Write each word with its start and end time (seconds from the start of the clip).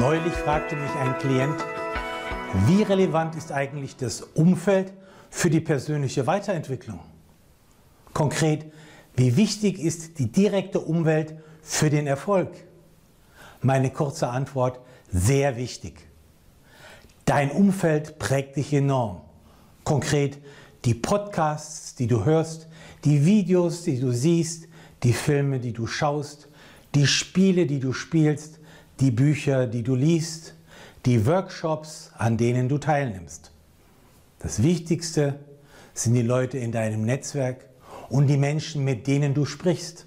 Neulich 0.00 0.32
fragte 0.32 0.76
mich 0.76 0.90
ein 0.92 1.18
Klient, 1.18 1.62
wie 2.66 2.82
relevant 2.82 3.36
ist 3.36 3.52
eigentlich 3.52 3.96
das 3.96 4.22
Umfeld 4.22 4.94
für 5.28 5.50
die 5.50 5.60
persönliche 5.60 6.26
Weiterentwicklung? 6.26 7.00
Konkret, 8.14 8.64
wie 9.14 9.36
wichtig 9.36 9.78
ist 9.78 10.18
die 10.18 10.32
direkte 10.32 10.80
Umwelt 10.80 11.34
für 11.60 11.90
den 11.90 12.06
Erfolg? 12.06 12.50
Meine 13.60 13.90
kurze 13.90 14.28
Antwort, 14.28 14.80
sehr 15.10 15.58
wichtig. 15.58 16.08
Dein 17.26 17.50
Umfeld 17.50 18.18
prägt 18.18 18.56
dich 18.56 18.72
enorm. 18.72 19.20
Konkret 19.84 20.38
die 20.86 20.94
Podcasts, 20.94 21.94
die 21.94 22.06
du 22.06 22.24
hörst, 22.24 22.68
die 23.04 23.26
Videos, 23.26 23.82
die 23.82 24.00
du 24.00 24.12
siehst, 24.12 24.66
die 25.02 25.12
Filme, 25.12 25.60
die 25.60 25.74
du 25.74 25.86
schaust, 25.86 26.48
die 26.94 27.06
Spiele, 27.06 27.66
die 27.66 27.80
du 27.80 27.92
spielst, 27.92 28.59
die 29.00 29.10
Bücher, 29.10 29.66
die 29.66 29.82
du 29.82 29.94
liest, 29.94 30.54
die 31.06 31.26
Workshops, 31.26 32.10
an 32.16 32.36
denen 32.36 32.68
du 32.68 32.78
teilnimmst. 32.78 33.50
Das 34.38 34.62
Wichtigste 34.62 35.40
sind 35.94 36.14
die 36.14 36.22
Leute 36.22 36.58
in 36.58 36.72
deinem 36.72 37.04
Netzwerk 37.04 37.66
und 38.08 38.26
die 38.26 38.36
Menschen, 38.36 38.84
mit 38.84 39.06
denen 39.06 39.34
du 39.34 39.44
sprichst. 39.44 40.06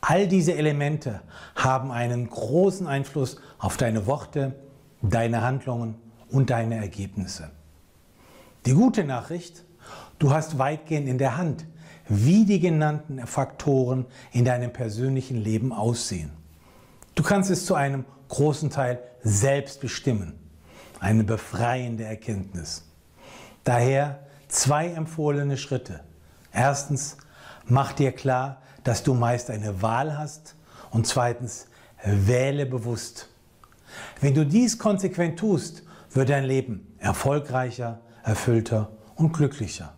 All 0.00 0.28
diese 0.28 0.54
Elemente 0.54 1.22
haben 1.56 1.90
einen 1.90 2.28
großen 2.28 2.86
Einfluss 2.86 3.38
auf 3.58 3.76
deine 3.76 4.06
Worte, 4.06 4.54
deine 5.02 5.42
Handlungen 5.42 5.96
und 6.28 6.50
deine 6.50 6.76
Ergebnisse. 6.76 7.50
Die 8.66 8.72
gute 8.72 9.04
Nachricht, 9.04 9.64
du 10.18 10.32
hast 10.32 10.58
weitgehend 10.58 11.08
in 11.08 11.18
der 11.18 11.36
Hand, 11.36 11.64
wie 12.08 12.44
die 12.44 12.60
genannten 12.60 13.26
Faktoren 13.26 14.04
in 14.32 14.44
deinem 14.44 14.72
persönlichen 14.72 15.36
Leben 15.36 15.72
aussehen. 15.72 16.43
Du 17.14 17.22
kannst 17.22 17.50
es 17.50 17.66
zu 17.66 17.74
einem 17.74 18.04
großen 18.28 18.70
Teil 18.70 19.00
selbst 19.22 19.80
bestimmen. 19.80 20.38
Eine 21.00 21.24
befreiende 21.24 22.04
Erkenntnis. 22.04 22.84
Daher 23.62 24.20
zwei 24.48 24.88
empfohlene 24.88 25.56
Schritte. 25.56 26.00
Erstens, 26.52 27.16
mach 27.66 27.92
dir 27.92 28.12
klar, 28.12 28.62
dass 28.82 29.02
du 29.02 29.14
meist 29.14 29.50
eine 29.50 29.82
Wahl 29.82 30.18
hast. 30.18 30.56
Und 30.90 31.06
zweitens, 31.06 31.66
wähle 32.04 32.66
bewusst. 32.66 33.28
Wenn 34.20 34.34
du 34.34 34.44
dies 34.44 34.78
konsequent 34.78 35.38
tust, 35.38 35.82
wird 36.10 36.28
dein 36.28 36.44
Leben 36.44 36.94
erfolgreicher, 36.98 38.00
erfüllter 38.22 38.90
und 39.16 39.32
glücklicher. 39.32 39.94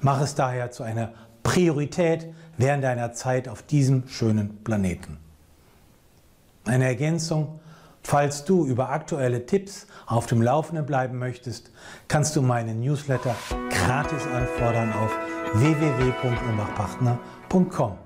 Mach 0.00 0.20
es 0.20 0.34
daher 0.34 0.70
zu 0.70 0.82
einer 0.82 1.12
Priorität 1.42 2.32
während 2.56 2.84
deiner 2.84 3.12
Zeit 3.12 3.48
auf 3.48 3.62
diesem 3.62 4.06
schönen 4.08 4.62
Planeten. 4.62 5.18
Eine 6.64 6.86
Ergänzung, 6.86 7.60
falls 8.02 8.44
du 8.44 8.66
über 8.66 8.90
aktuelle 8.90 9.46
Tipps 9.46 9.86
auf 10.06 10.26
dem 10.26 10.42
Laufenden 10.42 10.86
bleiben 10.86 11.18
möchtest, 11.18 11.72
kannst 12.06 12.36
du 12.36 12.42
meinen 12.42 12.78
Newsletter 12.80 13.34
gratis 13.70 14.24
anfordern 14.26 14.92
auf 14.92 15.10
www.umbachpartner.com. 15.54 17.96